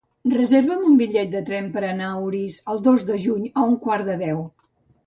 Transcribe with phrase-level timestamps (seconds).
[0.35, 3.79] Reserva'm un bitllet de tren per anar a Orís el dos de juny a un
[3.87, 4.45] quart de deu.